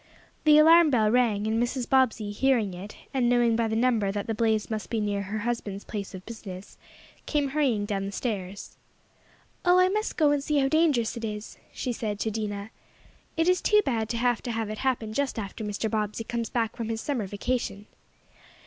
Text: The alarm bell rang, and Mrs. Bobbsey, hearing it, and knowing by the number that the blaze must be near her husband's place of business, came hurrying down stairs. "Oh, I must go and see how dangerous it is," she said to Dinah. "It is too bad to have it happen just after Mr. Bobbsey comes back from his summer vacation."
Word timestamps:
The 0.45 0.57
alarm 0.57 0.89
bell 0.89 1.11
rang, 1.11 1.45
and 1.45 1.61
Mrs. 1.61 1.87
Bobbsey, 1.87 2.31
hearing 2.31 2.73
it, 2.73 2.97
and 3.13 3.29
knowing 3.29 3.55
by 3.55 3.67
the 3.67 3.75
number 3.75 4.11
that 4.11 4.25
the 4.25 4.33
blaze 4.33 4.67
must 4.71 4.89
be 4.89 4.99
near 4.99 5.21
her 5.21 5.37
husband's 5.37 5.83
place 5.83 6.15
of 6.15 6.25
business, 6.25 6.75
came 7.27 7.49
hurrying 7.49 7.85
down 7.85 8.11
stairs. 8.11 8.77
"Oh, 9.63 9.77
I 9.77 9.89
must 9.89 10.17
go 10.17 10.31
and 10.31 10.43
see 10.43 10.57
how 10.57 10.67
dangerous 10.69 11.15
it 11.17 11.23
is," 11.23 11.59
she 11.71 11.93
said 11.93 12.17
to 12.21 12.31
Dinah. 12.31 12.71
"It 13.37 13.47
is 13.47 13.61
too 13.61 13.81
bad 13.85 14.09
to 14.09 14.17
have 14.17 14.41
it 14.71 14.79
happen 14.79 15.13
just 15.13 15.37
after 15.37 15.63
Mr. 15.63 15.87
Bobbsey 15.87 16.23
comes 16.23 16.49
back 16.49 16.75
from 16.75 16.89
his 16.89 16.99
summer 16.99 17.27
vacation." 17.27 17.85